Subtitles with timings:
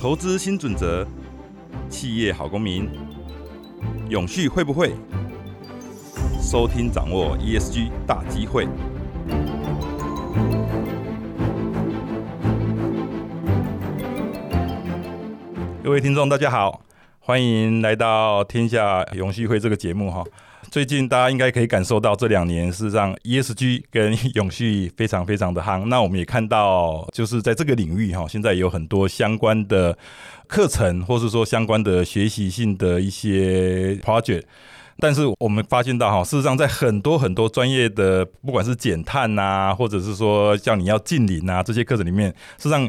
[0.00, 1.06] 投资新准则，
[1.90, 2.88] 企业好公民，
[4.08, 4.94] 永续会不会？
[6.40, 8.66] 收听掌握 ESG 大机会。
[15.84, 16.80] 各位听众，大家好，
[17.18, 20.24] 欢迎来到天下永续会这个节目哈。
[20.70, 25.84] 最近大家应该可以感受到，这两年事实上 ESG 跟永续非常非常的夯。
[25.86, 29.98] 那我们也看到，就是在这个领域哈，现在有很多相关的
[30.46, 34.44] 课程，或是说相关的学习性的一些 project。
[35.00, 42.88] 但是我们发现到哈，事实上在很多很多专业的，不管是减碳呐，或者是说叫你要近邻啊这些课程里面，事实上。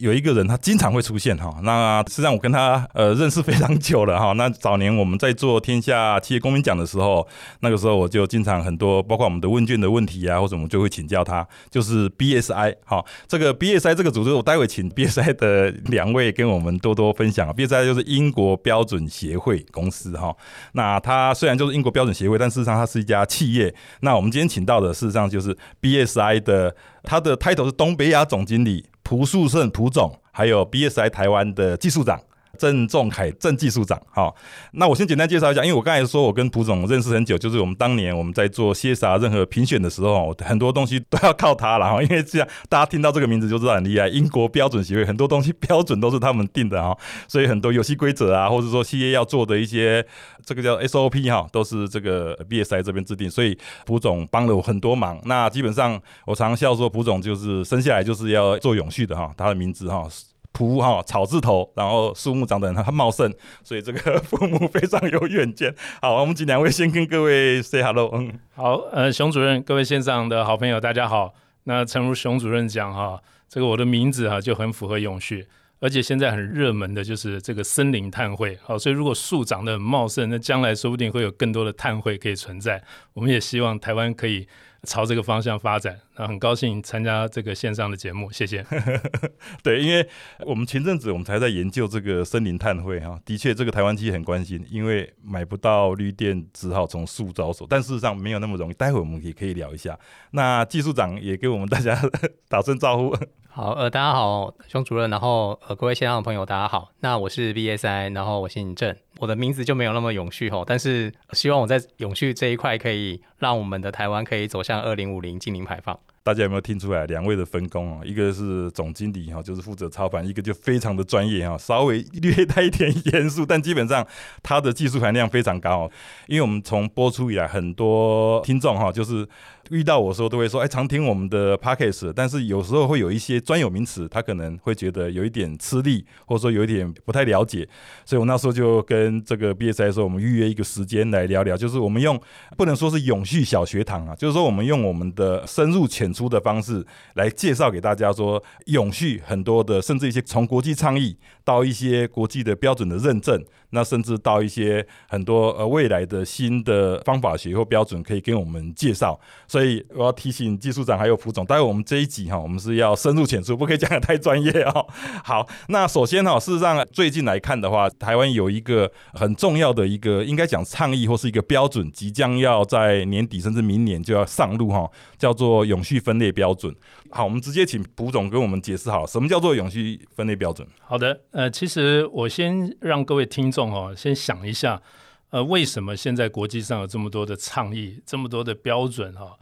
[0.00, 1.54] 有一个人，他经常会出现哈。
[1.62, 4.32] 那实际上我跟他呃认识非常久了哈。
[4.38, 7.26] 那早年我们在做天下企业公民奖的时候，
[7.60, 13.04] 那个时候我就经常很多，包括我们的问卷的问题啊，或者我们就会请教他，就是 BSI 哈。
[13.28, 17.52] 这个 BSI 这个组织，我待会请 BSI 的两位跟我们多多分享。
[17.52, 20.34] BSI 就是英国标准协会公司哈。
[20.72, 23.74] 那它虽然就是英国标准协会，但事实上它是一家企业。
[24.00, 28.86] 那我们今天请到的事实上就是 BSI 的，他的 title 是东北亚总经理。
[29.02, 32.20] 蒲树胜蒲总，还有 BSI 台湾的技术长。
[32.58, 34.34] 郑仲凯郑技术长，好，
[34.72, 50.04] 那我先简单介绍一下，因为我刚才说我跟蒲总认识很久，就是我们当年我们在做 CSR 任何评选的时候，很多东西都要靠他了哈，因为这样大家听到这个名字就知道很厉害，英国标准协会很多东西标准都是他们定的哈，所以很多游戏规则啊，或者说企业要做的一些
[50.44, 55.20] 这个叫 SOP 哈，都是这个 BSI 这边制定，所以蒲总帮了我很多忙。
[55.24, 60.06] 那基本上我常笑说，蒲总就是生下来就是要做永续的哈，他的名字哈。
[60.52, 63.32] 蒲哈草字头，然后树木长得很茂盛，
[63.64, 65.74] 所以这个父母非常有远见。
[66.00, 68.10] 好，我们请两位先跟各位 say hello。
[68.12, 71.32] 嗯，好，呃，熊主任，各位线上的好朋友，大家好。
[71.64, 75.46] 那诚如熊主任讲哈，这个我的名字哈就很符合永续，
[75.80, 78.58] 而且现在很热门的就是这个森林碳汇。
[78.62, 82.82] 好，所以如果树长得很茂盛，那将来说不定会有更多的碳汇可以存在。
[83.14, 84.46] 我们也希望台湾可以。
[84.88, 88.66] 朝这个方向发展，那很高兴参加这个线上的节目，谢谢。
[89.62, 90.08] 对，因为
[90.40, 98.74] 我们前阵子我们才在研究这个森林碳汇哈，的确这个台湾其实很关心，因为买不到绿电，只好从树着手，但事实上没有那么容易。
[98.74, 99.96] 待会我们也可以聊一下。
[100.32, 101.96] 那技术长也给我们大家
[102.48, 103.16] 打声招呼。
[103.54, 106.90] 好，呃，大家好，熊主任，然后呃，各位线上的朋友，大家好。
[107.00, 108.96] 那我是 BSI，然后我姓郑。
[109.18, 115.96] 我的名字就没有那么永续吼，但是希望我在永续这一块可以让我们的台湾可以走向二零五零净零排放。
[116.22, 118.00] 大家有没有听出来两位的分工啊？
[118.04, 124.06] 一个是总经理哈，就是负责操盘；一个就非常的专业哈，稍微略带一点 严肃，但基本上
[124.42, 125.90] 他的技术含量非常高。
[126.26, 129.28] 因为我们从播出以来，很多听众哈，就是。
[129.72, 137.66] 遇到我的时候都会说，哎，常听我们的 podcast，但是有时候会有一些专有名词，他可能会觉得有一点吃力，或者说有一点不太了解，
[138.04, 142.20] 所以我那时候就跟这个 BSI 说，我们预约一个时间来聊聊，就是我们用
[142.58, 146.84] 不能说是永续小学堂啊，就是说我们用我们的深入浅出的方式
[147.14, 153.42] 来介绍给大家，说永续很多的，甚至一些从国际倡议到一些国际的标准的认证。
[153.74, 159.18] 那甚至到一些很多呃未来的新的方法学或标准可以跟我们介绍，
[159.48, 164.84] 所以所以我要提醒技术长还有副总，待会我们这一集哈，我们是要深入浅出，不可以讲的太专业哦。
[165.22, 176.74] 好，那首先哈，事实上最近来看的话，台湾有一个很重要的一个应该讲倡议或是一个标准，即将要在年底甚至明年就要上路哈，叫做永续分类标准。
[177.12, 180.66] 好，我们直接请蒲总跟我们解释好，什么叫做永续分类标准？
[180.80, 183.72] 好的，呃，其实我先让各位听众。
[183.72, 184.82] 哦，先想一下，
[185.30, 189.12] 呃，为什么现在国际上有这么多的倡议，这么多的标准？
[189.14, 189.38] 哈，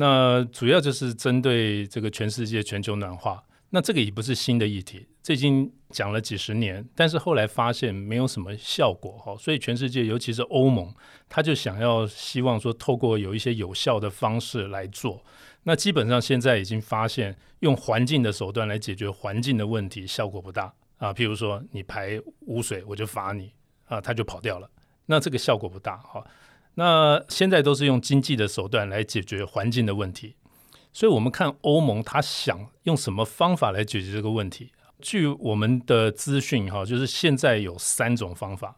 [0.00, 3.42] 那主要就是针对这个全世界全球暖化。
[3.68, 10.92] 那这个也不是新的议题，这已经讲了几十年，但是后来发现没有什么效果，哈，所以全世界，尤其是欧盟，
[11.28, 15.22] 他就想要希望说，透过有一些有效的方式来做。
[15.64, 21.12] 那基本上现在已经发现，用环境的手段来解决环境的问题，效果不大啊。
[21.12, 23.52] 譬如说，你排污水，我就罚你。
[23.90, 24.70] 啊，他就跑掉了，
[25.06, 26.24] 那这个效果不大哈。
[26.74, 30.36] 那现在都是用经济的手段来解决环境的问题，
[30.92, 34.70] 所以我们看欧盟，他想用什么方法来解决这个问题？
[35.00, 38.76] 据我们的资讯哈，就是现在有三种方法。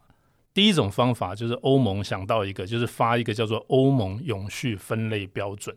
[0.53, 5.75] 第一种方法就是欧盟想到一个，就是发一个叫做欧盟永续分类标准。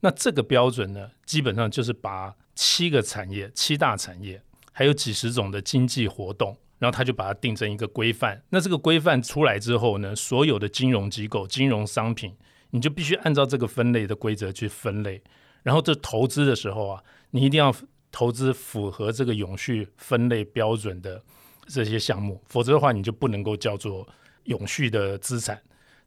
[0.00, 4.40] 那这个标准呢，基本上就是把七个产业、七大产业，
[4.70, 6.56] 还有几十种的经济活动。
[6.84, 8.42] 然后他就把它定成一个规范。
[8.50, 12.36] 那这个规范出来之后呢，所有的金融机构、金融商品，
[12.72, 15.22] 你就必须按照这个分类的规则去分类。
[15.62, 17.74] 然后这投资的时候啊，你一定要
[18.12, 21.22] 投资符合这个永续分类标准的
[21.66, 24.06] 这些项目，否则的话你就不能够叫做
[24.44, 25.58] 永续的资产。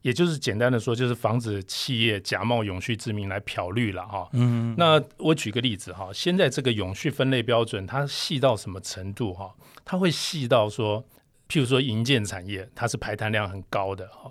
[0.04, 4.30] 也就是简单的说，就是防止企业假冒永续之名来漂绿了哈。
[4.34, 9.52] 嗯，那我举个例子哈，现在这个永续分类标准它细到什么程度哈？
[9.90, 11.02] 它会细到说，
[11.48, 14.30] 譬如说银建产业，它是排碳量很高的哈。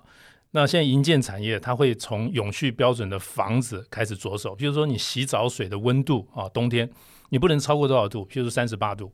[0.51, 6.89] 那现在银建产业，它会从永续标准的房子开始着手，譬如说你洗澡水的温度啊，冬天
[7.31, 8.27] 你不能超过多少度？
[8.27, 9.11] 譬如说三十八度。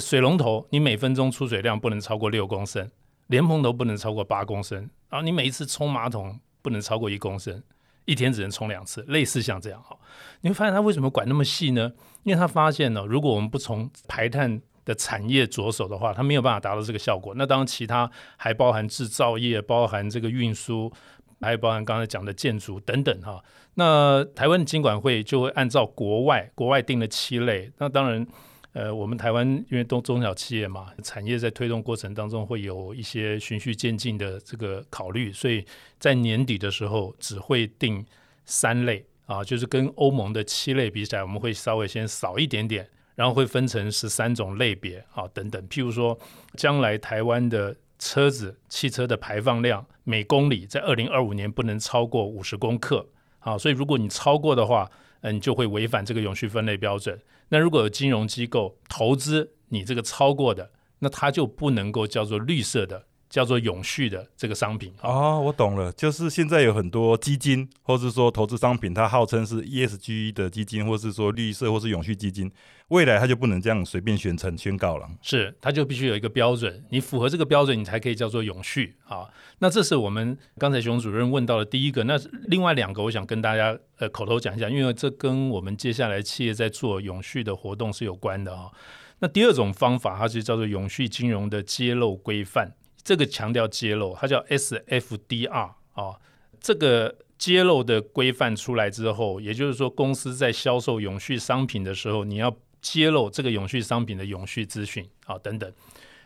[0.00, 2.90] 水龙头你每分钟出水量不能超过六公升。
[3.28, 7.62] 莲蓬头不能超过八公升，然后你每一次冲马桶不能超过一公升，
[8.04, 9.96] 一天只能冲两次，类似像这样哈，
[10.40, 11.92] 你会发现他为什么管那么细呢？
[12.24, 17.34] 因为他发现呢，如果我们不从排碳的产业着手的话，它没有办法达到这个效果。
[17.36, 20.92] 那当然，其他还包含制造业，包含这个运输，
[21.40, 23.42] 还有包含刚才讲的建筑等等哈。
[23.74, 28.26] 那台湾的经管会就会按照国外国外定的七类，那当然。
[28.74, 35.64] 呃，我们台湾因为都中小企业嘛，产业在推动过程当中会有一些循序渐进的这个考虑，所以
[36.00, 38.04] 在年底的时候只会定
[38.44, 45.68] 三类啊，就是跟欧盟的七类比起来，我们会稍微先少一点点，然后会分成十三种类别啊等等。
[45.68, 46.18] 譬如说，
[46.56, 53.06] 将来台湾的车子汽车的排放量每公里在二零二五年不能超过五十公克
[53.38, 54.90] 啊，所以如果你超过的话，
[55.20, 57.18] 嗯，就会违反这个永续分类标准。
[57.48, 63.06] 那如果有金融机构投资你这个超过的，那它就不能够叫做绿色的。
[63.34, 72.48] 叫做永续的这个商品哦，我懂了，就是现在有很多基金，或是说投资商品，它号称是 ESG 的基金，或是说绿色或是永续基金，
[72.90, 75.10] 未来它就不能这样随便宣称宣告了。
[75.20, 79.28] 是，它就必须有一个标准，你符合这个标准，你才可以叫做永续啊。
[79.58, 82.16] 那这是我们刚才熊主任问到的第一个，那
[82.46, 88.70] 另外两个，我想跟大家呃口头讲一下，因为这跟我们接下来企业在做永续的活动是有关的啊。
[89.18, 92.76] 那第二种方法，它是叫做永续金融的揭露规范。
[93.04, 96.18] 这个强调揭露，它叫 SFDR 啊。
[96.58, 105.70] 这个揭露的规范出来之后，也就是说，公司在销售永续商品的时候，你要揭露这个永续商品的永续资讯啊，等等，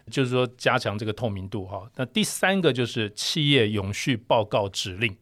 [0.09, 1.91] 就是说加强这个透明度哈。
[1.97, 5.17] 那第三个就是企业永续报告指令。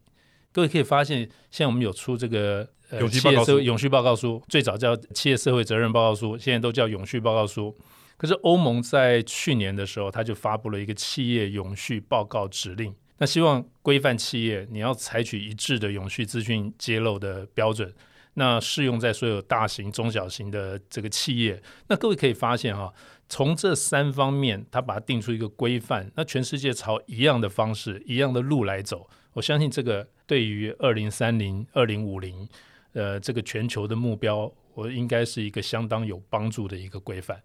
[0.52, 1.20] 各位可以发现，
[1.50, 7.74] 现在我们有出这个呃企业社永续报告书，最早叫企业社会责任报告书，现在都叫永续报告书。
[8.16, 17.92] 可是欧盟在去年的时候，他就发布了一个企业永续报告指令，那希望规范企业你要采取一致的永续资讯揭露的标准，
[18.34, 21.62] 那适用在所有大型、中小型的这个企业。
[21.88, 22.92] 那各位可以发现哈，
[23.28, 32.48] 从这三方面，他把它定出一个规范，那全世界朝一样的方式、一样的路来走，我相信这个对于二零三零、二零五零，
[32.92, 37.42] 呃，这个全球的目标，我应该是一个相当有帮助的一个规范。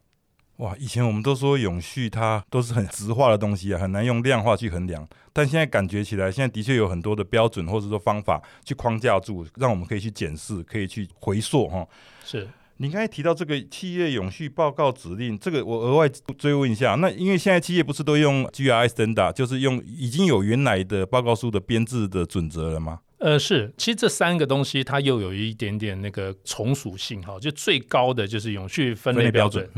[0.62, 5.08] 哇，以前我们都说永续它都是很直化的东西啊，很难用量化去衡量。
[5.34, 11.84] 但现在感觉起来，现在的确有很多的标准或者说方法去框架住，让我们可以去检视，可以去回溯哈。
[12.24, 12.48] 是
[12.78, 23.00] 你刚才提到这个企业永续报告指令，这个我额外追问一下，那因为现在企业不是都用 GRI Standard，就是用已经有原来的报告书的编制的准则了吗？
[23.22, 29.70] 呃，是，其实这三个东西它又有一点点那个从属性哈，就最高的就是永续分类标准，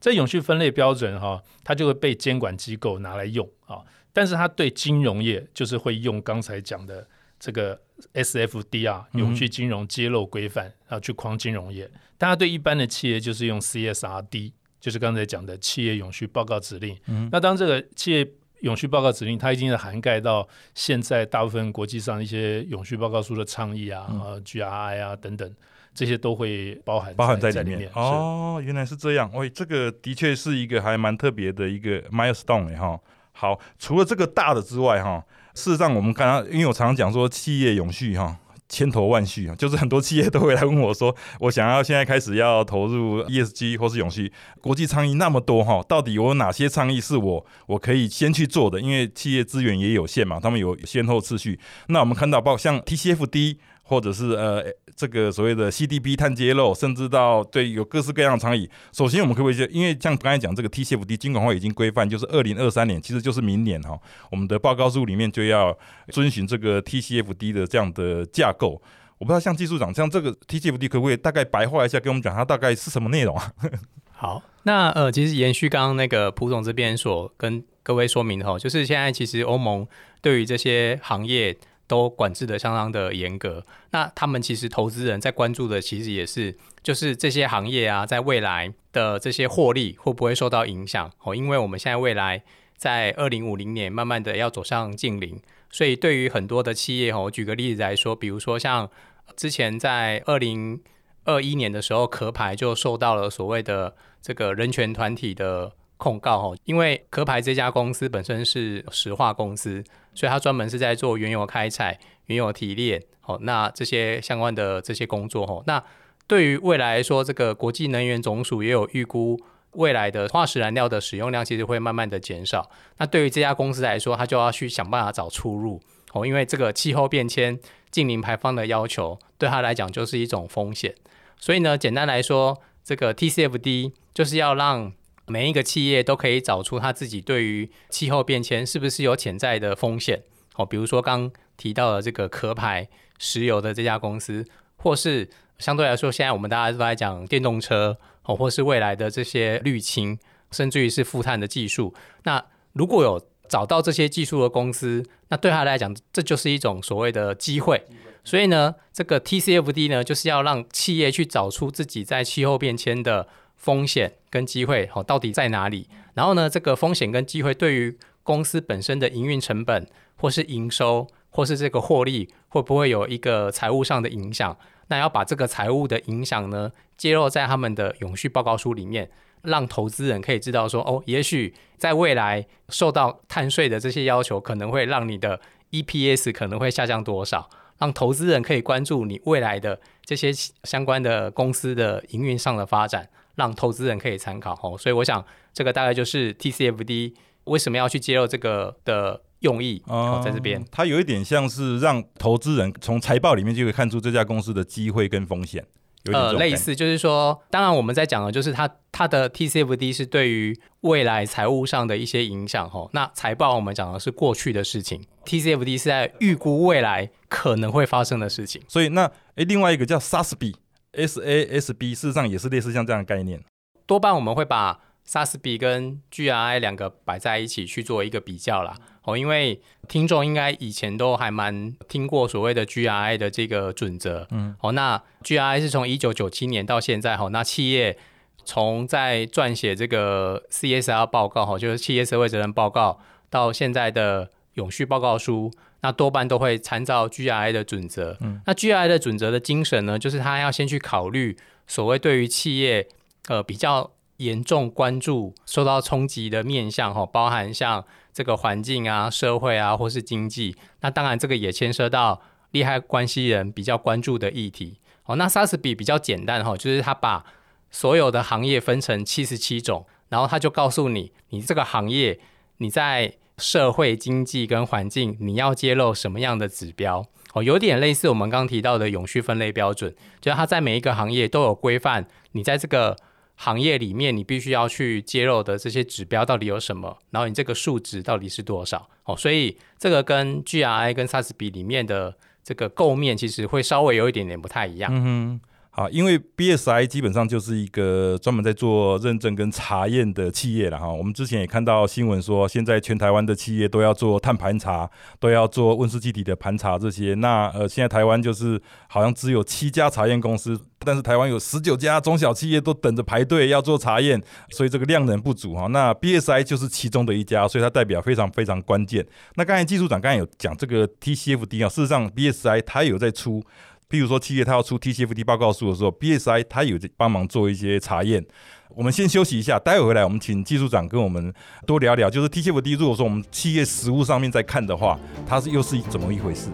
[0.00, 3.84] 在永续分类标准哈，它就会被监管机构拿来用啊，
[4.14, 7.06] 但是它对金融业就是会用刚才讲的
[7.38, 7.78] 这个
[8.14, 18.26] SFDR 永续金融揭露规范啊去框金融业，大家对一般的企业就是用 CSRD，就是刚才讲的企业永续报告指令，嗯那当这个企业。
[18.60, 25.50] 永续报告指令，它已经是涵盖到现在大部分国际上一些永续报告书的倡议啊、啊 GRI 啊等等，
[25.94, 27.90] 这些都会包含包含在里面。
[27.94, 29.30] 哦，原来是这样。
[29.34, 32.98] 喂，这个的确是一个还蛮特别的一个 milestone 哈。
[33.32, 35.22] 好，除了这个大的之外哈，
[35.54, 38.38] 事实上我们刚刚因为我常常讲说企业永续哈。
[38.68, 48.80] 千头万绪啊，就是很多企业都会来问我说，我想要现在开始要投入 ESG 或是永续，国际倡议那么多哈，到底有哪些倡议是我我可以先去做的？
[48.80, 51.58] 因为企业资源也有限嘛，他们有先后次序。
[51.88, 53.56] 那我们看到包括像 TCFD。
[53.88, 54.64] 或者是呃
[54.96, 58.68] 这个所谓的 CDB 碳揭露，甚至到对有各式各样的倡议。
[58.92, 63.96] 首先，我们可不可以就因为像刚才讲这个 TCFD，金管会已经规范，就是二零二三年，其实就是明年哈，
[64.28, 65.72] 我们的报告书里面就要
[66.08, 68.82] 遵循这个 TCFD 的这样的架构。
[69.18, 73.52] 我不知道像技术长，像这个 TCFD 可不可以大概白话一下，跟我们讲它大概是什么内容啊？
[74.10, 79.86] 好，那呃，其实延续刚刚那个蒲总这边所跟各位说明的哈，就是现在其实欧盟
[80.20, 81.56] 对于这些行业。
[81.86, 83.64] 都管制的相当的严格。
[83.90, 91.10] 那他们其实投资人在关注的，其实也是就是这些行业啊，在未来的这些获利会不会受到影响？
[91.22, 92.42] 哦，因为我们现在未来
[92.76, 95.40] 在二零五零年慢慢的要走向近零，
[95.70, 98.90] 所以对于很多的企业，哦，举个例子来说，比如说像
[99.36, 100.80] 之前在二零
[101.24, 105.72] 二一年的时候，壳牌就受到了所谓的这个人权团体的。
[105.96, 109.82] 控告哦，因为壳牌这家公司本身是石化公司，
[110.14, 115.82] 所以它专门是在做原油开采、原油提炼，哦，那这些相关的这些工作哦，那
[116.26, 119.40] 对于未来说，这个国际能源总署也有预估，
[119.72, 122.68] 未来的化石燃料的使用量其实会慢慢的减少。
[122.98, 125.80] 那对于这家公司来说，它就要去想办法找出路
[126.12, 127.58] 哦，因为这个气候变迁、
[127.90, 130.94] 近零排放的要求，对它来讲就是一种风险。
[131.38, 134.92] 所以呢，简单来说，这个 TCFD 就是要让
[135.28, 140.22] 每一个企业都可以找出他自己对于气候变迁是不是有潜在的风险
[140.54, 145.28] 哦，比如说刚提到的这个壳牌石油的这家公司，或是
[145.58, 150.18] 相对来说，现在我们大家都在讲电动车哦，或是未来的这些滤清，
[150.52, 151.92] 甚至于是负碳的技术。
[152.22, 157.84] 那如果有找到这些技术的公司，那对他来讲，这就是一种所谓的机会。
[158.22, 163.26] 所以呢，这个 TCFD 呢，就是要让企业去找出自己在气候变迁的。
[163.56, 165.88] 风险跟机会，好，到底在哪里？
[166.14, 169.86] 然后呢，这个风险跟机会对于公司本身的营运成本，
[170.16, 174.56] 或是营收，或是这个获利，会不会有一个财务上的影响？
[174.88, 179.10] 那要把这个财务的影响呢，揭露在他们的永续报告书里面，
[179.42, 185.40] 让投资人可以知道说，哦，也许在未来受到碳税的这些要求，可能会让你的
[185.72, 190.32] EPS 可能会下降多少，让投资人可以关注你未来的这些
[190.62, 193.08] 相关的公司的营运上的发展。
[193.36, 197.14] 让投资人可以参考哦，所以我想这个大概就是 TCFD
[197.44, 205.64] 为什么要去揭露这个的用意哦，在这边，它有一点像是让投资人从财报里面就可以看出这家公司的机会跟风险，
[206.12, 220.54] 呃，类似就是说，当然我们在讲的就是它它的 TCFD 是对于未来财务上的一些影响哦，那财报我们讲的是过去的事情，TCFD 是在预估未来可能会发生的事情，所以那诶，另外一个叫 SASB。
[220.96, 223.40] SASB 事实上也是类似像这样的概念，
[223.86, 228.74] 多半我们会把 SASB 跟 GRI 两个摆在一起去做一个比较啦。
[229.04, 237.96] 哦，因为听众应该以前都还蛮听过所谓的 GRI 的这个准则，嗯，哦，那 GRI 是从一九九七年到现在，哦，那企业
[238.44, 242.98] 从在撰写这个 CSR 报告，哈，就是企业社会责任报告，
[243.30, 245.52] 到现在的永续报告书。
[245.86, 248.16] 那多半都会参照 GRI 的准则。
[248.20, 251.36] 嗯，那 GRI 的准则的精神呢，就是他要先去考虑
[251.68, 252.88] 所谓对于企业
[253.28, 260.56] 呃比较严重关注、受到冲击的面向哈，包含像这个环境啊、社会啊，或是经济。
[260.80, 264.80] 那当然这个也牵涉到利害关系人比较关注的议题。
[265.04, 267.24] 哦，那 SASB 比较简单哈，就是他把
[267.70, 272.18] 所有的行业分成七十七种，然后他就告诉你，你这个行业
[272.56, 273.14] 你在。
[273.38, 277.06] 社会经济跟环境，你要揭露什么样的指标？
[277.34, 282.06] 哦，有点类似我们刚提到的永续分类标准，就是它在每一个行业都有规范。
[282.32, 282.96] 你在这个
[283.34, 286.98] 行业里面，你必须要去揭露的这些指标到底有什么？
[287.10, 288.88] 然后你这个数值到底是多少？
[289.04, 294.90] 哦，所以这个跟 GRI 跟 SASB 里面的这个构面其实会稍微有一点点不太一样。
[294.94, 295.40] 嗯哼。
[295.78, 300.90] 好，因为 BSI 基本上就是一个专门在做认证跟查验的企业了哈。
[300.90, 304.90] 我们之前也看到新闻说，现在全台湾的企业都要做碳盘查，
[305.20, 307.12] 都要做温室气体的盘查这些。
[307.16, 314.18] 那呃，现在台湾就是好像只有七家查验公司，但是台湾有十九家中小企业都等着排队要做查验，
[314.48, 315.66] 所以这个量能不足哈。
[315.66, 319.06] 那 BSI 就是其中的一家，所以它代表非常非常关键。
[319.34, 323.44] 那刚才技术长刚才有讲这个 TCFD 啊，事实上 BSI 它有在出。
[323.88, 328.24] 譬如说，企业它要出 TCFD 报告书的时候，BSI 它有帮忙做一些查验。
[328.70, 331.32] 我们先休息一下，待会回来我们请技术长跟我们
[331.66, 336.48] 多聊聊，就是 TCFD 如果说我们企业实物上面在看的话，它是又是怎么一回事？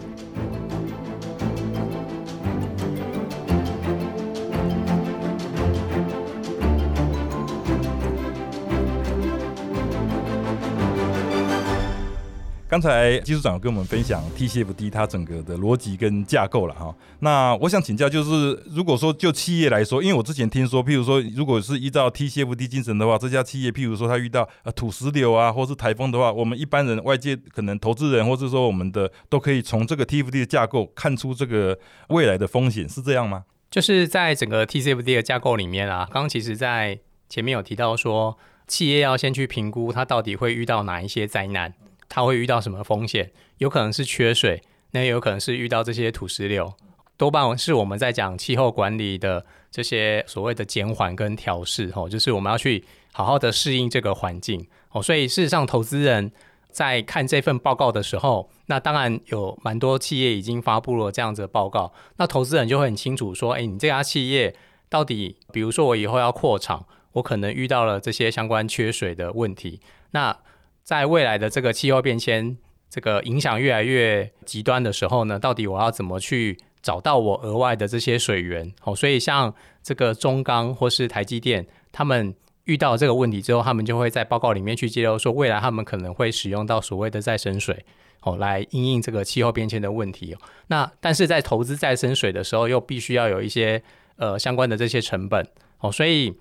[12.73, 31.77] 刚才技术长跟我们分享 TCFD 它整个的逻辑跟架构了哈，那我想请教就是，如果说就企业来说，因为我之前听说，譬如说，如果是依照 TCFD 精神的话，这家企业譬如说它遇到呃土石流啊，或是台风的话，我们一般人、外界可能投资人，或者说我们的都可以从这个 TCFD 的架构看出这个
[32.09, 33.43] 未来的风险，是这样吗？
[33.69, 36.97] 就是在整个 TCFD 的架构里面啊，刚刚其实在
[37.29, 38.35] 前面有提到说，
[38.67, 41.71] 企业要先去评估它到底会遇到哪一些灾难。
[42.13, 43.31] 它会遇到什么风险？
[43.57, 46.71] 有可能是缺水，那也有可能是遇到这些土石流，
[47.17, 56.31] 多半是我们在讲气候管理的这些所谓的减缓跟调试，哦，就是我们要去好好的适应这个环境，哦，所以事实上投资人。
[56.73, 64.55] 在看这份报告的时候，那当然有蛮多企业已经发布了这样子的报告，那投资人就会很清楚说，哎，你这家企业
[64.89, 69.81] 到底，比如说我以后要扩厂，我可能遇到了这些相关缺水的问题，
[70.13, 70.35] 那
[70.83, 72.57] 在未来的这个气候变迁
[72.89, 78.73] 这个影响越来越极端的时候呢，到底我要怎么去找到我额外的这些水源？
[78.83, 82.35] 哦，所以像这个中钢或是台积电，他们。
[82.65, 87.85] 遇到这个问题之后，他们就会在报告里面去揭露说，未来他们可能会使用到所谓的再生水，
[88.21, 90.33] 哦，来应应这个气候变迁的问题。
[90.67, 93.83] 那但是在投资再生水的时候，又必须要有一些
[94.15, 95.45] 呃相关的这些成本，
[95.79, 96.33] 哦，所以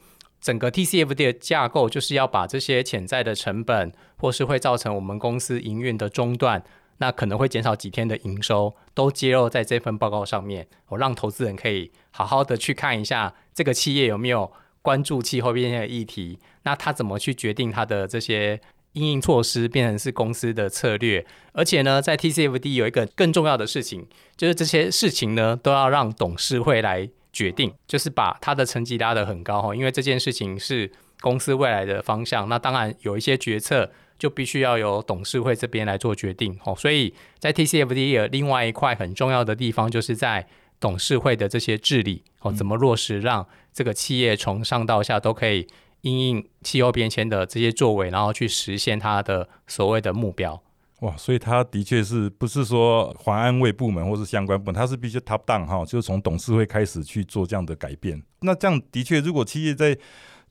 [0.42, 6.62] 整个 TCFD 的架构就是要把这些潜在的成本，或是会造成我们公司营运的中断，
[6.99, 14.52] 那可能会减少几天的营收，都揭露在这份报告上面，我让投资人可以好好的去看一下这个企业有没有。
[14.84, 18.61] 关注气候变迁的议题，那他怎么去决定他的这些
[18.94, 21.25] 应应措施，变成是公司的策略？
[21.52, 32.48] 而且呢，在 TCFD 有一个更重要的事情，就是这些事情呢都要让董事会来决定，就是把他的成绩拉得很高哈，因为这件事情是公司未来的方向。
[32.48, 36.74] 那当然有一些决策就必须要由董事会这边来做决定哦。
[36.76, 40.46] 所以在 TCFD 的另外一块很重要的地方，就是在
[40.78, 45.66] 董事会的这些治理哦，怎么落实让这个企业从上到下都可以
[46.02, 50.60] 因应气候变迁的这些作为，然后去实现它的所谓的目标。
[51.02, 58.23] 哇，所以他的确是不是说环安卫部门或是相关部门，他是必须 top down 哈，就是从董事会开始去做这样的改变。
[58.40, 59.99] 那这样的确，如果企业在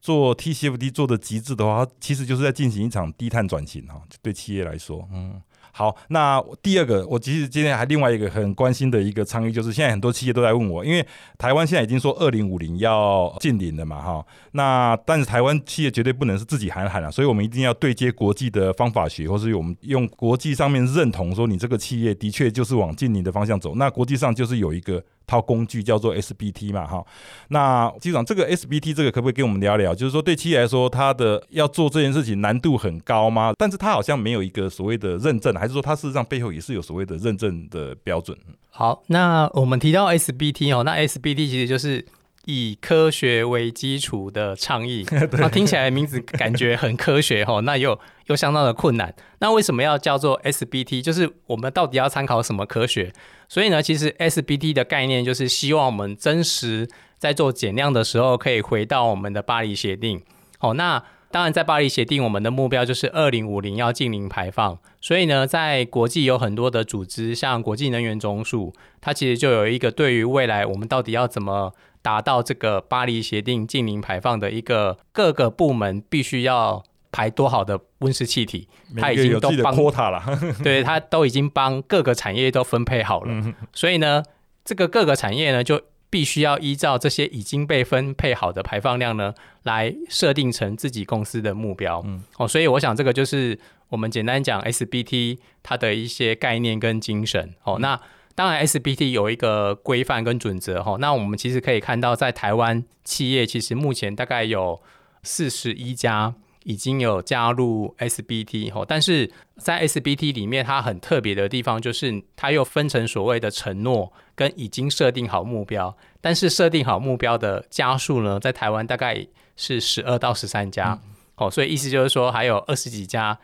[0.01, 5.41] 做 TCFD 做的极致的话，它其实就是在进行一场低碳转型哈，对企业来说，嗯。
[5.71, 11.05] 好，那第二个，我其实今天还另外一个很关心的一个倡议，就是现在很多企业都在问我，因为
[11.37, 25.03] 台湾现在已经说二零五零要近零了嘛，哈，那但是台湾企业绝对不能是自己喊喊啊，所以我们一定要对接国际的方法学，或是我们用国际上面认同说你这个企业的确就是往近零的方向走，那国际上就是有一个。
[25.27, 27.05] 套工具叫做 SBT 嘛，哈，
[27.49, 29.95] 那机长这个 SBT 这个可不可以跟我们聊聊？
[29.95, 33.53] 就是说对企业来说，它的要做这件事情难度很高吗？
[33.57, 38.37] 但是它好像没有一个所谓的认证，还是说它事实上背后也是有所谓的认证的标准？
[38.69, 42.05] 好，那我们提到 SBT 哦，那 SBT 其实就是
[42.45, 49.13] 以科学为基础的倡议， 那听起来名字感觉很科学哈， 那又又相当的困难。
[49.39, 51.01] 那为什么要叫做 SBT？
[51.01, 53.13] 就是我们到底要参考什么科学？
[53.47, 60.21] 所以呢，其实 SBT 的概念就是希望我们真实在做减量的时候，可以回到我们的巴黎协定。
[60.57, 64.77] 好，那当然在巴黎协定，我们的目标就是二零五零要净零排放。
[64.99, 76.83] 所以呢，在国际有很多的组织，像国际能源总署，它其实就有一个对于未来我们到底要怎么达到这个巴黎协定净零排放的一个各个部门必须要。
[77.13, 80.23] 排多好的温室气体，他已经都帮 quota 了，
[80.63, 83.53] 对他都已经帮各个产业都分配好了。
[83.73, 84.23] 所以呢，
[84.63, 89.33] 这个各个产业呢，就必须要依照这些已经被分配好的排放量呢，
[89.63, 92.01] 来设定成自己公司的目标。
[92.37, 93.59] 哦，所以我想这个就是
[93.89, 97.53] 我们简单讲 SBT 它的一些概念跟精神。
[97.63, 97.99] 哦，那
[98.35, 100.81] 当然 SBT 有一个规范跟准则。
[100.83, 104.81] 哈，那我们其实可以看到，在台湾企业其实目前大概有
[105.23, 106.33] 四十一家。
[106.63, 115.97] 已经有加入 SBT 哈，但是在 SBT 里面，它很特别的地方就是，它又分成所谓的承诺跟已经设定好目标。
[116.21, 119.25] 但是设定好目标的家数呢，在台湾大概
[119.57, 120.99] 是十二到十三家，
[121.33, 123.39] 哦，所以意思就是说，还有二十几家，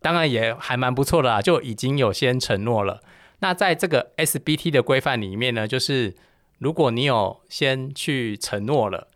[0.00, 3.02] 当然也还蛮不错的啦，就已经有先承诺了。
[3.40, 6.14] 那在这个 SBT 的规范里面呢，就是
[6.58, 9.08] 如果你有先去承诺了，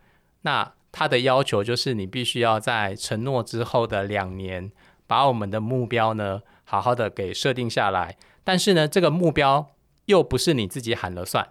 [0.42, 4.72] 那它的要求就是，你必须要在承诺之后的两年，
[5.06, 8.16] 把我们的目标呢，好好的给设定下来。
[8.42, 9.74] 但是呢，这个目标
[10.06, 11.48] 又不是你自己喊了算，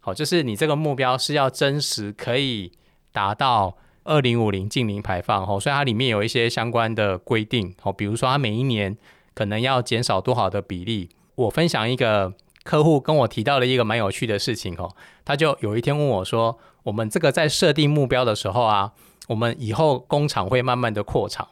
[0.00, 2.72] 好，就是你这个目标是要真实可以
[3.10, 8.96] 达到二零五零净零排放，哦，所以它里面有一些相关的规定，哦，比如说它每一年
[9.34, 11.08] 可能要减少多少的比例。
[11.34, 14.94] 我分享一个客户跟我提到了一个蛮有趣的事情，哦，
[15.24, 16.58] 他就有一天问我说。
[16.84, 18.92] 我们这个在设定目标的时候啊，
[19.28, 21.48] 我们以后工厂会慢慢的扩厂。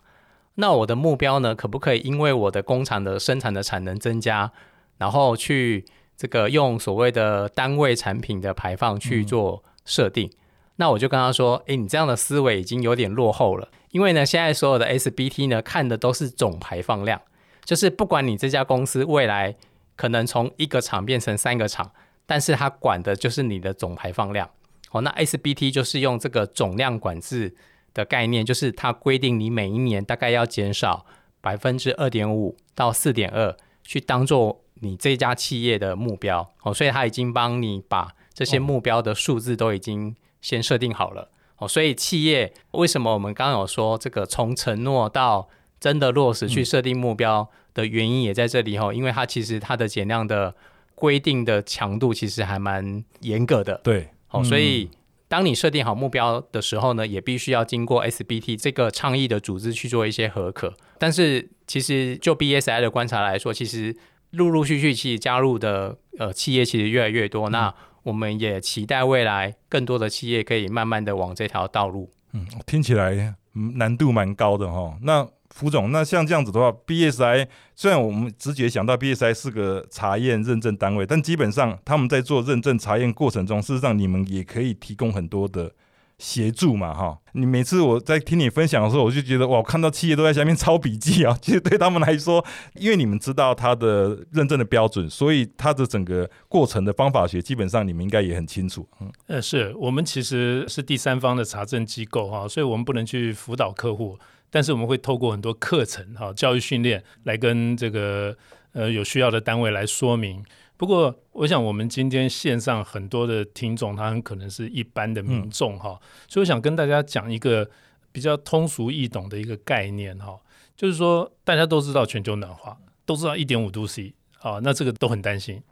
[0.56, 4.52] 那我的目标呢，可不可以因为我的工厂的生产的产能增加，
[4.98, 5.86] 然后去
[6.18, 10.30] 这个用所谓的单位产品的排放去做设定？
[10.76, 13.70] 那我就跟他说：，诶，你这样的思维已经有点落后了。
[13.92, 17.18] 因为呢，现在所有的 SBT 呢，看的都是总排放量，
[17.64, 19.56] 就是不管你这家公司未来。
[20.02, 21.92] 可能从一个厂变成三个厂，
[22.26, 24.50] 但是它管的就是你的总排放量。
[24.90, 27.54] 哦，那 SBT 就是用这个总量管制
[27.94, 31.06] 的概念，就是它规定你每一年大概要减少
[31.40, 36.52] 百分之二点五到四点二，去当做你这家企业的目标。
[36.64, 41.30] 哦，所以它已经帮你把这些目标的数字都已经先设定好了。
[41.58, 45.48] 哦，所以企业为什么我们刚刚有说这个从承诺到
[45.82, 50.54] 真的落实去设定目标的原因也在这里哈，因为它其实它的减量的
[50.94, 53.80] 规定的强度其实还蛮严格的。
[53.82, 54.88] 对，哦，所以
[55.26, 60.72] 当你设定好目标的时候呢，也必须要经过 SBT 这个倡议的组织去做一些合可。
[61.00, 63.96] 但是其实就 BSI 的观察来说，其实
[64.30, 67.50] 陆陆续续其实加入的呃企业其实越来越多。
[67.50, 72.08] 那我们也期待未来更多的企业可以慢慢的往这条道路。
[72.32, 73.34] 嗯，听起来
[73.74, 74.96] 难度蛮高的哈。
[75.02, 85.72] 那副总，那像这样子的话，BSI 虽然我们直觉想到 BSI 是个查验认证单位，但基本上他们在做认证查验过程中，事实上你们也可以提供很多的。
[86.18, 87.18] 协助嘛，哈！
[87.32, 91.36] 你每次我在听你分享的时候，我就觉得哇，看到企业都在下面抄笔记啊。
[91.42, 98.86] 其实对他们来说，因为你们知道它的认证的标准，所以它的整个过程的方法学，基本上你们应该也很清楚。
[99.00, 104.16] 嗯，呃，是我们其实是第三方的查证机构哈，所以我们不能去辅导客户，
[104.52, 108.36] 但是我们会透过很多课程哈、教育训练来跟这个
[108.72, 110.44] 呃有需要的单位来说明。
[110.76, 117.70] 不过，我想我们今天线上很多的听众，他很可能是一般的民众哈，所以我想跟大家讲一个
[118.10, 120.38] 比较通俗易懂的一个概念哈，
[120.76, 125.62] 就是说大家都知道全球暖化，都知道一点五度 C 啊，那这个都很担心。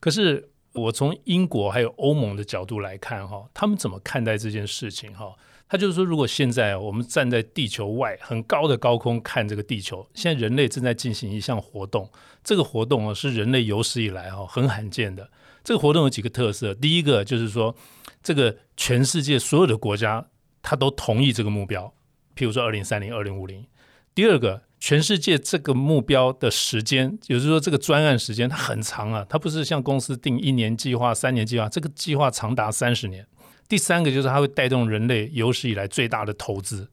[0.00, 5.34] 可是我从英国还有欧盟的角度来看哈，他们怎么看待这件事情哈？
[5.68, 12.08] 他就是说，如果现在我们站在地球外很高的高空看这个地球，现在人类正在进行一项活动，
[12.44, 15.28] 这个活动啊是人类有史以来哈很罕见的。
[15.64, 17.74] 这个活动有几个特色，第一个就是说，
[18.22, 20.24] 这个全世界所有的国家
[20.62, 21.92] 他都同意这个目标，
[22.36, 23.66] 譬如说二零三零、二零五零。
[24.14, 33.26] 第二个，全世界这个目标的时间，也就是说这个专案时间它很长啊，它不是像公司定一年计划、三年计划，这个计划长达三十年。
[33.68, 36.88] 第三个就是它会带动人类有史以来最大的投资，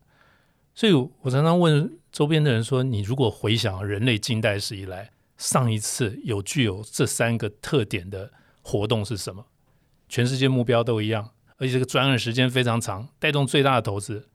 [0.74, 8.32] 所以我常常问周边的人说：“你如果回想人类近代史以来上一次有具有这三个特点的
[8.62, 9.46] 活动是什么？
[10.10, 14.30] 全世界目标都一样，而且这个专案时间非常长，带动最大的投资。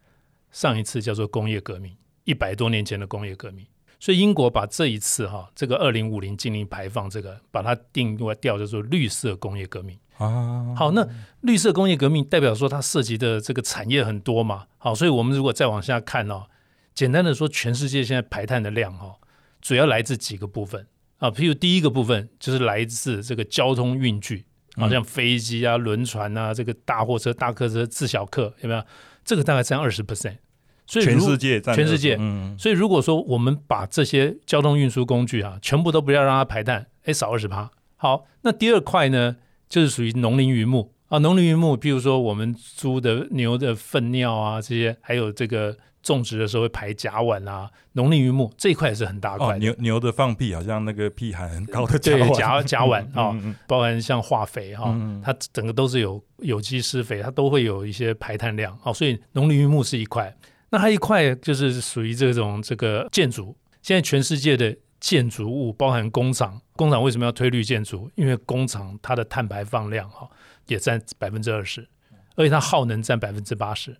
[0.50, 3.66] 上一次叫做工业革命，一百多年前的工业革命。
[4.00, 11.06] 所以英国把这一次哈这个二零五零净零排放这个把它定位掉叫做绿色工业革命。”啊，好，那
[11.42, 16.46] 绿色工业革命代表说它涉及的这个产业很多嘛，好，所以我们如果再往下看哦，
[16.92, 19.14] 简单的说，全世界现在排碳的量哦，
[19.60, 20.86] 主要来自几个部分
[21.18, 28.82] 啊，譬如第一个部分就是来自这个交通运具，啊，像飞机啊、轮船啊、这个大货车、大客车、自小客，有没有？
[29.24, 30.38] 这个大概占二十 percent，
[30.86, 37.70] 所以全世界全世界，嗯，所以如果说我们把这些交通运输工具啊，全部都不要让它排碳，哎，少二十趴。
[37.96, 39.36] 好，那第二块呢？
[39.68, 49.58] 就是属于农林渔牧啊，农林渔牧，比如说我们猪的、牛的粪尿啊，这些，还有这个种植的时候会排甲烷啊，农林渔牧这一块也是很大块。
[49.58, 53.34] 牛牛的放屁，好像那个屁含很高的 甲甲甲烷啊，
[53.66, 60.34] 包含像化肥哈，它整个都是有有机施肥，它都会有一些排碳量啊，所以农林渔牧是一块。
[60.70, 64.76] 那还一块就是属于这种这个建筑，现在全世界的。
[65.00, 68.10] 建筑物包含工厂，工厂为什么要推绿建筑？
[68.14, 70.28] 因为工厂它的碳排放量哈
[70.66, 71.88] 也占百分之二十，
[72.34, 73.96] 而且它耗能占百分之八十。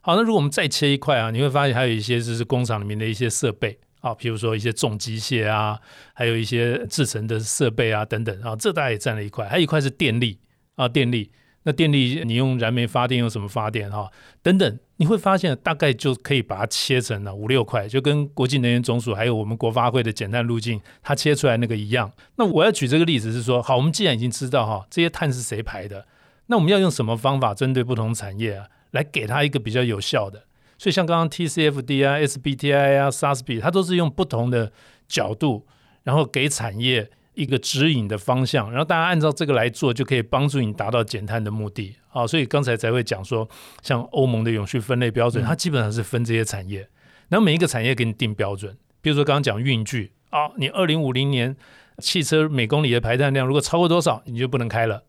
[0.00, 5.78] 好，那如果我们再切一块啊，你会发现还有一些就是工厂里面的一些设备啊，譬如说一些重机械啊，
[6.14, 9.48] 还有一些制成的设备啊等等啊，这大概也占了一块。
[9.48, 10.38] 还有一块是电力
[10.76, 11.30] 啊，电力。
[11.64, 14.10] 那电力你用燃煤发电用什么发电哈？
[14.42, 22.10] 等等，你会发现大概就可以把它切成了五六块，就跟国际能源总署还有我们国发会的减碳路径，它切出来那个一样。
[22.36, 26.06] 那我要举这个例子是说，好，我们既然已经知道哈这些碳是谁排的，
[26.46, 30.44] 那我们要用什么方法针对不同产业啊，来给它一个比较有效的？
[30.78, 34.72] 所以像刚刚 TCFD 啊、SBTI 啊、SASB，它都是用不同的
[35.06, 35.66] 角度，
[36.04, 37.10] 然后给产业。
[37.40, 41.96] 一个指引的方向，然后大家按照这个来做，就可以帮助你达到减碳的目的。
[42.10, 43.48] 啊，所以刚才才会讲说，
[43.82, 46.86] 像欧盟的永续分类标准，它基本上是分这些产业，
[47.28, 48.76] 然后每一个产业给你定标准。
[49.00, 51.56] 比如说刚刚讲运具啊，你二零五零年
[51.98, 55.04] 汽车每公里的排碳量如果超过多少，你就不能开了。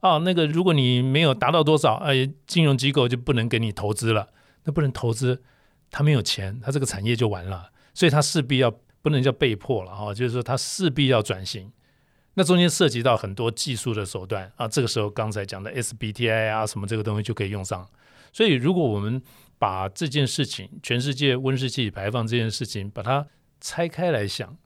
[0.00, 4.28] 哦，那个如果你没有达到多少，哎，金融机构就不能给你投资了。
[4.64, 5.42] 那不能投资，
[5.90, 7.70] 他没有钱，他这个产业就完了。
[7.92, 8.72] 所以他势必要。
[9.02, 11.70] 不能叫被迫了哈，就是说它势必要转型。
[12.34, 17.86] 那中间涉及到很多技术的手段啊，这个时候刚才讲的 SBTI 啊什么这个东西就可以用上。
[18.32, 19.20] 所以如果我们
[19.58, 23.26] 把这件事情，全世界温室气体排放这件事情，把它
[23.60, 24.56] 拆开来想，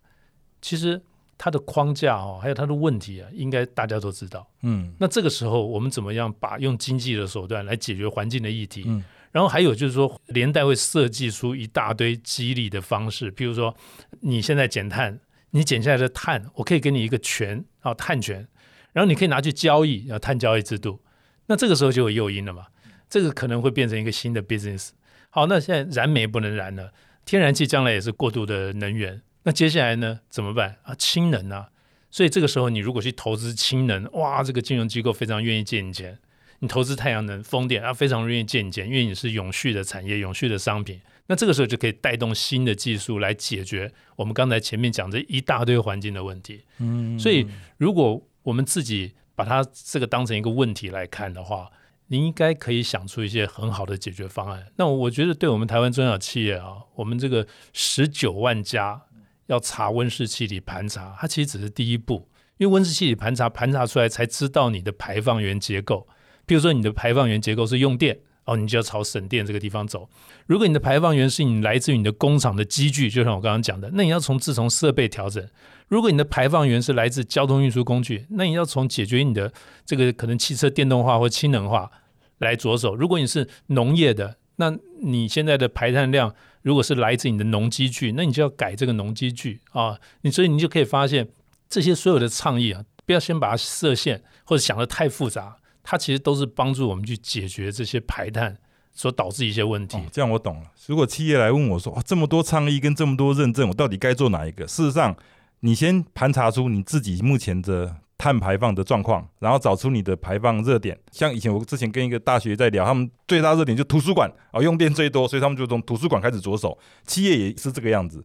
[0.63, 1.03] 其实
[1.37, 4.49] 它的框架哦，还有它的问题啊，应该大家都知道。
[4.63, 8.85] 嗯那这个时候，我们怎么样把用经济的手段来解决环境的议题？
[8.87, 9.03] 嗯
[9.37, 13.77] 然后还有就是说，连带会设计出一大堆激励的方式，譬如说，
[14.23, 15.21] 你现在减碳，
[15.51, 18.49] 你减下来的碳，我可以给你一个权啊，碳权，
[18.95, 21.03] 然后你可以拿去交易啊，碳交易制度。
[21.49, 22.69] 那这个时候就有诱因了嘛，
[23.11, 24.93] 这个可能会变成一个新的 business。
[25.29, 26.95] 好，那现在燃煤不能燃了，
[27.27, 30.95] 天然气将来也是过渡的能源，那接下来呢怎么办啊？
[30.95, 31.69] 氢能啊，
[32.11, 36.19] 所以这个时候你如果去投资氢能，哇，这个金融机构非常愿意借你钱。
[36.67, 41.01] 你投资太阳能、风电啊，非常愿意借你钱，因为你是永续的产业、永续的商品。
[41.29, 46.65] 那这个时候就可以带动新的技术来解决我们刚才前面讲这一大堆环境的问题。
[46.79, 47.47] 嗯所以，
[47.79, 51.71] 如果我们自己把它这个当成一个问题来看的话，
[52.09, 54.67] 你应该可以想出一些很好的解决方案。
[54.77, 59.03] 那我觉得，对我们台湾中小企业啊，我们这个十九万家
[59.47, 66.09] 要查温室气体盘查，它其实只是第一步，因为温室气体盘查盘查出来才知道你的排放源结构。
[66.47, 68.19] 譬如说，你的排放源结构是用电。
[68.47, 70.09] 哦，你就要朝省电这个地方走。
[70.47, 75.45] 如果你的排放源是你来自于你的工厂的机具，就像我刚刚讲的，那你要从自从设备调整。
[75.89, 79.53] 如果你的排放源是来自交通运输工具，那你要从解决你的
[79.85, 81.91] 这个可能汽车电动化或氢能化
[82.39, 82.95] 来着手。
[82.95, 86.33] 如果你是农业的，那你现在的排碳量
[86.63, 89.99] 如果是来自你的农机具，那你就要改这个农机具啊。
[90.21, 91.27] 你所以你就可以发现
[91.69, 95.57] 这些所有的倡议啊，不要先把它设限或者想的太复杂。
[95.89, 98.57] 它其实都是帮助我们去解决这些排碳
[98.93, 99.97] 所导致一些问题。
[100.11, 100.63] 这样我懂了。
[100.89, 105.17] 如果企业来问我说：“哇，这么多倡议跟这么多认证，我到底该做哪一个？”事实上，
[105.61, 110.99] 你先盘查出你自己目前的碳排放的状况，然后找出你的排放热点。
[111.13, 116.77] 像以前我之前跟一个大学在聊，他们最大热点就图书馆啊、用电最多，所以他们就从图书馆开始着手。
[117.07, 118.25] 企业也是这个样子。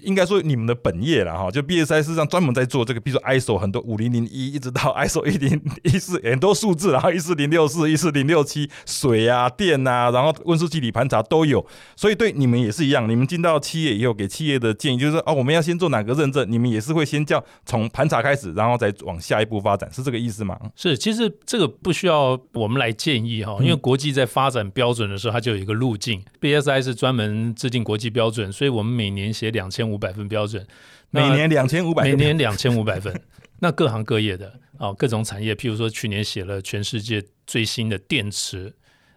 [0.00, 13.08] 应该说你们的本业了哈，就 BSI 事实上专门在做这个，比如说 ISO 很多五零零一一直到 ISO 一零一四很多数字，然后一四零六四、一四零六七，水啊、电啊，然后温室气体盘查都有，所以对你们也是一样。
[13.08, 20.58] 你们进到企业以后，给企业的建议就是说，哦，我们要先做哪个认证，你们也是会先叫从盘查开始，然后再往下一步发展，是这个意思吗？
[20.74, 26.22] 是，其实这个不需要我们来建议哈，因为国际在发展标准的时候，它就有一个路径。
[26.40, 30.66] BSI 是专门制定国际标准，所以我们每年写两千五百分标准。
[31.10, 33.20] 每年两千五百，每年两千五百分。
[33.60, 38.74] 那各行各业的啊、哦，各种产业，譬如说去年写了全世界最新的电池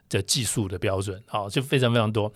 [0.08, 2.32] 的技术的标准，啊、哦，就非常非常多。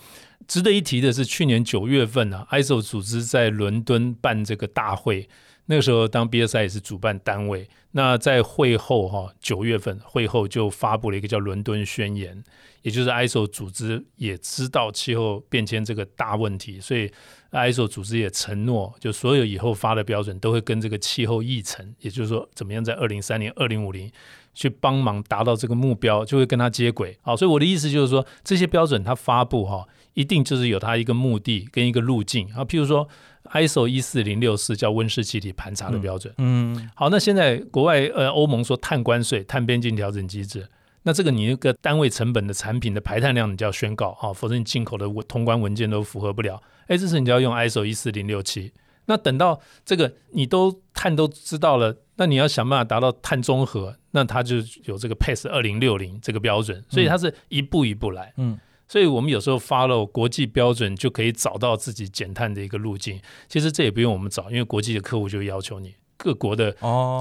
[0.46, 5.30] 值得一提的是，去年九月份呢、啊、，ISO 组织在伦敦办这个大会，
[5.65, 7.67] 那个时候当 BSI 也是主办单位。
[7.91, 12.36] 那在会后哈、九月份会后就发布了一个叫《伦敦宣言》，
[12.82, 17.12] 也就是 ISO 组织也知道气候变迁这个大问题，所以。
[17.54, 24.12] ISO 组织也承诺，就所有以后发的标准都会跟这个气候议程，也就是说，怎么样在二零三零、二零五零
[24.56, 27.15] 去帮忙达到这个目标，就会跟它接轨。
[27.21, 32.65] 好，所以我的意思就是说，这些标准它发布哈，一定就是有它一个目的跟一个路径啊。
[32.65, 33.08] 譬如说
[33.51, 36.34] ，ISO 一四零六四叫温室气体盘查的标准。
[36.38, 40.67] 嗯，好，那现在国外呃欧盟说碳关税、碳边境调整机制。
[41.03, 46.62] 那这个你那个单位成本的产品的排碳量你就要宣告啊，否则你进口的通关文件都符合不了。
[46.88, 48.71] 哎，这时你就要用 ISO 一四零六七。
[49.06, 58.32] 那等到这个你都碳都知道了，那你要想办法达到碳中和，那它就有这个 PAS 二零六零这个标准，所以它是一步一步来。
[58.38, 63.19] 嗯，所以我们有时候 follow 国际标准就可以找到自己减碳的一个路径。
[63.48, 66.72] 其实这也不用我们找，因为国际的客户就要求你，各国的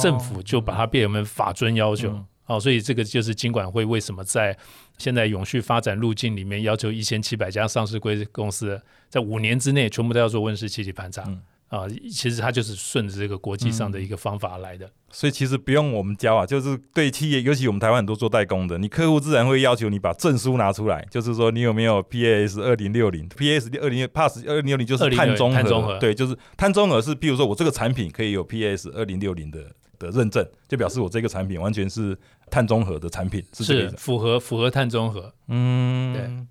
[0.01, 2.11] 政府就把它变成法遵要求。
[2.11, 4.55] 嗯哦，所以这个就是金管会为什么在
[4.99, 11.23] 现在永续发展路径里面要求一千七百家上市规公司在五年之内全部都要做温室气体盘查。
[11.29, 11.41] 嗯
[11.73, 14.87] 啊，其实它就是顺着这个国际上的一个方法来的。
[15.11, 29.65] 所以其实不用我们教啊，就是对企业，尤其我们台湾很多做代工的，你客户自然会要求你把证书拿出来，就是说你有没有 PAS 二零六零，PAS 二零 Pass 二零六零就是碳中和，碳中和对，就是碳中和是，比如说我这个产品可以有 PAS 二零六零的
[29.99, 32.15] 的认证，就表示我这个产品完全是
[32.51, 33.97] 碳中和的产品，是这个意思。
[33.97, 35.33] 符合符合碳中和。
[35.49, 36.47] 嗯，对。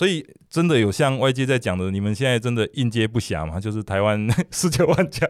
[0.00, 3.60] 所以真的有像外界在讲的，你们现在真的应接不暇嘛？
[3.60, 5.28] 就是台湾 十九万家，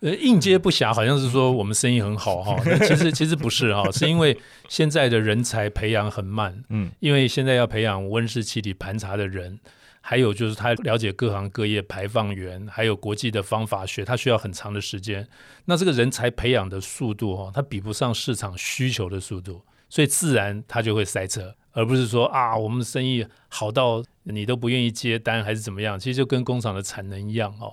[0.00, 2.62] 呃，应接不暇，好像是说我们生意很好哈。
[2.86, 6.62] 其实其实不是哈，是因为现在的人才培养很慢。
[6.68, 9.58] 嗯，因为现在要培养温室气体盘查的人，
[10.02, 15.26] 还有就是他了解各行各业排放源，还有国际的方法学，他需要很长的时间。
[15.64, 19.62] 那这个人才培养的速度哈，他比不上市场需求的速度，
[19.94, 25.96] 所以自然他就会塞车，而不是说啊，我们的生意好到你都不愿意接单还是怎么样。
[25.96, 27.72] 其实就跟工厂的产能一样哦。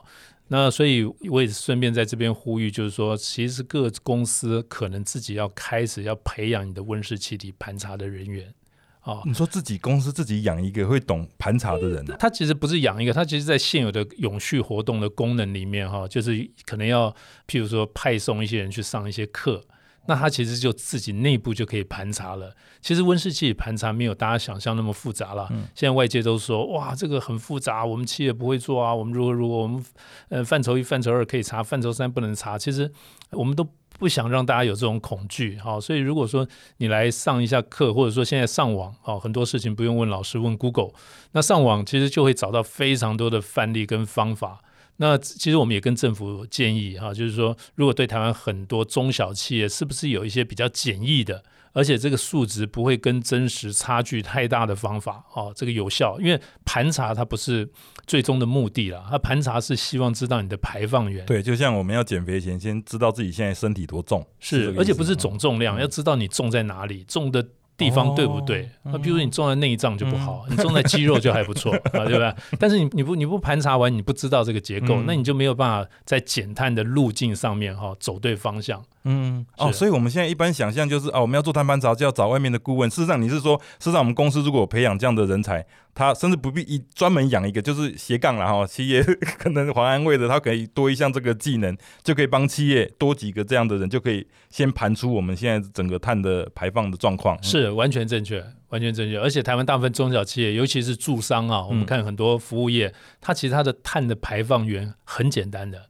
[0.50, 8.54] 那所以我也顺便在这边呼吁，就是说，其实各公司可能自己要开始要培养你的温室气体盘查的人员。
[9.02, 17.10] 哦，你说自己公司自己养一个会懂盘查的人，他其实不是养一个，他其实，在现有的永续活动的功能里面，哈，就是可能要，
[17.48, 19.60] 譬如说派送一些人去上一些课，
[20.06, 22.56] 那他其实就自己内部就可以盘查了。
[22.82, 25.48] 其实温室气体盘查没有大家想象那么复杂了。
[25.76, 29.84] 现在外界都说，哇，这个很复杂，我们企业不会做啊，我们如何如何我们
[30.30, 32.92] 呃范畴一、范畴二可以查，范畴三不能查，其实
[33.32, 33.68] 我们都。
[34.00, 40.90] 不想让大家有这种恐惧，好，所以如果说你来上一下课，或者说现在上网，哦，很多事情不用问老师，问 Google，
[41.34, 44.60] 那上网其实就会找到非常多的范例跟方法。
[45.02, 51.44] 那其实我们也跟政府建议，哈，就是说，如果对台湾很多中小企业，是不是有一些比较简易的？
[51.74, 57.68] 而且这个数值不会跟真实差距太大的方法哦，这个有效，因为盘查它不是
[58.06, 61.26] 最终的目的了，它盘查是希望知道你的排放源。
[61.26, 67.44] 对，就像我们要减肥前，先知道自己现在身体多重，是，而且不是总重量，要知道你重在哪里，重的。
[67.82, 68.70] 地方对不对？
[68.84, 72.36] 那比如你种在内脏就不好，你种在肌肉就还不错 啊，对吧？
[72.60, 78.82] 但是你你不你不盘查完，你不知道这个结构，那你就没有办法在减碳的路径上面哈走对方向。
[79.04, 82.88] 嗯，哦，所以我们现在一般想象就是哦，我们要做碳盘查就要找外面的顾问。
[82.88, 88.66] 事实上，你是说，事实上我们公司如果培养这样的人才，他甚至不必一专门养一个，就是斜杠了哈。
[88.66, 89.04] 企业
[89.38, 97.42] 可能黄安慰的，他可以多一项这个技能，就可以帮企业多几个这样的人，就可以先盘出我们现在整个碳的排放的状况。
[97.44, 99.20] 是完全正确，完全正确。
[99.20, 105.88] 而且台湾大部分中小企业，尤其是驻商啊，我们看很多服务业，它其实它的碳的排放源很简单的，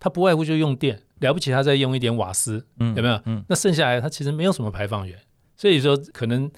[0.00, 1.00] 它不外乎就用电。
[1.20, 3.18] 了不起，它再用一点瓦斯，有没有？
[3.24, 5.18] 嗯那剩下来它其实没有什么排放源，
[5.56, 6.50] 所以说可能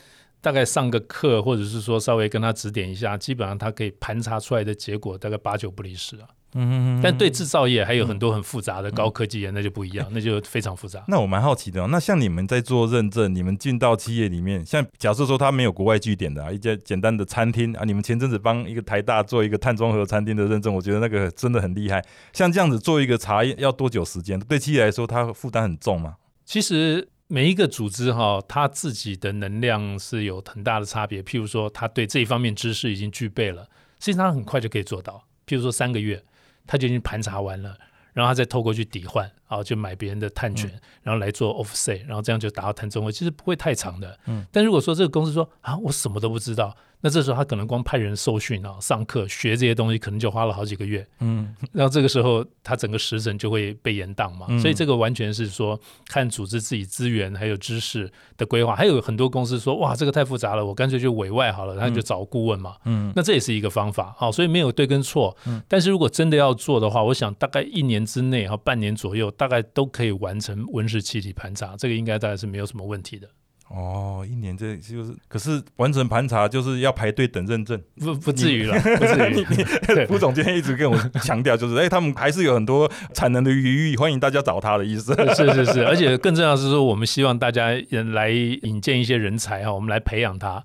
[0.46, 6.28] 大概上个课，或者是说稍微跟他指点一下，基本上他可以盘查出来的结果大概八九不离十啊。
[6.54, 11.02] 嗯，但对制造业还有很多很复杂的高科技业，那就不一样，那就非常复杂。
[11.08, 22.00] 那我蛮好奇的，那像你们在做认证，你们进到企业里面，像假设说他没有国外据点的啊，一家简单的餐厅啊，你们前阵子帮一个台大做一个碳中和餐厅的认证，我觉得那个真的很厉害。
[22.32, 24.38] 像这样子做一个茶叶要多久时间？
[24.38, 26.14] 对企业来说，它负担很重吗？
[26.44, 31.22] 其实每一个组织哈，它自己的能量是有很大的差别。
[31.22, 33.62] 譬如说，他对这一方面知识已经具备了，
[34.00, 35.24] 实际上很快就可以做到。
[35.46, 36.22] 譬如说三个月。
[36.68, 37.78] 他就已经盘查完了，
[38.12, 40.68] 然后他再透过去抵换，啊，就买别人的碳权，
[41.04, 44.18] 然后来做 offset，然后这样就达到碳中和，其实不会太长的。
[44.26, 46.76] 嗯，但如果说这个公司说啊，我什么都不知道。
[47.02, 51.06] 那这时候他可能光派人受训啊、上课学这些东西，可能就花了好几个月。
[51.20, 54.46] 嗯，然后这个时候他整个时程就会被延宕嘛。
[54.58, 58.74] 所以这个完全是说看组织自己资源还有知识的规划。
[58.74, 62.76] 还有很多公司说哇，这个太复杂了，我干脆就委外好了，他就找顾问嘛。
[62.84, 64.16] 嗯，那这也是一个方法。
[64.18, 65.36] 啊，所以没有对跟错。
[65.46, 73.28] 嗯，但是如果真的要做的话，我想大概一年之内哈，半年左右大概都可以完成温室气体盘查，这个应该大概是没有什么问题的。
[73.68, 79.44] 哦，一年这就是，可是完成盘查就是要排队等认证，不不至于了，不至于。
[80.06, 85.12] 副总今天一直跟我强调，就是哎，他们还是有很多产能的余裕，欢迎大家找他的意思。
[85.34, 87.70] 是是是，而且更重要是说，我们希望大家
[88.12, 90.64] 来引荐一些人才哈，我们来培养他。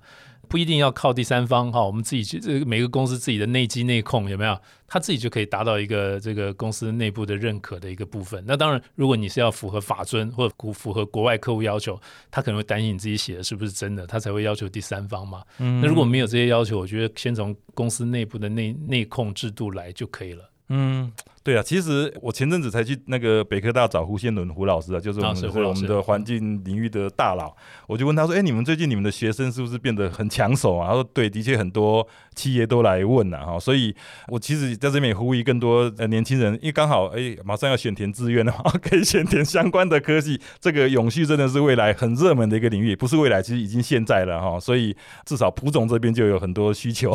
[0.52, 4.54] 不一定要靠第三方哈，我们自己去这个每个公司自己的内机内控有没有？
[4.86, 8.44] 他自己就可以达到一个这个公司内部的认可的一个部分。
[8.46, 11.98] 那当然，如果你是要符合法尊或符符合国外客户要求，
[12.30, 15.42] 他可能会担心你自己写的是不是真的，他才会要求第三方嘛。
[15.56, 20.50] 那如果没有这些要求，我觉得先从公司内部的内内控制度来就可以了。
[20.68, 21.10] 嗯。
[21.44, 27.52] 对啊，其实我前阵子才去那个北科大找胡先伦胡老师啊，就是我们是我们的环境领域的大佬。
[27.86, 33.94] 我就问他说：“哎，你们最近你们的学生是不是变得很抢手啊？”他说：“对，的确很多企业都来问了哈。”所以，
[34.28, 40.40] 我其实在这边也呼吁更多呃年轻人，因为刚好哎马上要选填志愿的话， 可以选填相关的科技。
[40.60, 44.60] 这个永续真的是未来很热门的一个领域，不是未来，其实已经现在了哈。
[44.60, 47.12] 所以至少蒲总这边就有很多需求。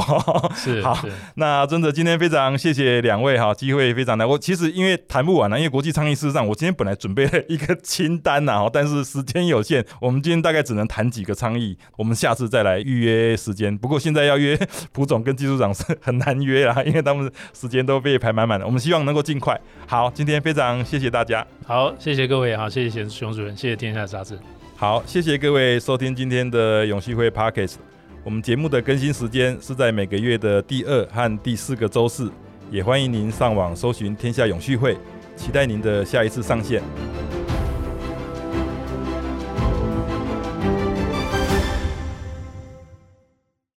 [0.53, 0.97] 是好，
[1.35, 13.77] 那真的今天非常谢谢两位哈，机会非常的我其实因为谈不完了，因为国际倡议事实上，我今天本来准备了一个清单呐，但是时间有限，我们今天大概只能谈几个倡议，我们下次再来预约时间。
[13.77, 14.57] 不过现在要约
[14.91, 18.65] 蒲总跟技术长是很难约啊，因为他们时间都被排满满的。
[18.65, 19.59] 我们希望能够尽快。
[19.85, 21.45] 好，今天非常谢谢大家。
[21.65, 24.37] 好，谢谢各位好，谢谢熊主任，谢谢天下杂志。
[24.75, 27.75] 好，谢谢各位收听今天的永续会 Pockets。
[28.23, 32.29] 我们节目的更新时间是在每个月的第二和第四个周四，
[32.69, 34.97] 也欢迎您上网搜寻“天下永续会”，
[35.37, 36.81] 期待您的下一次上线。